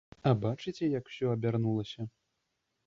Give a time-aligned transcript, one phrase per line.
[0.29, 2.11] А бачыце, як усё абярнулася.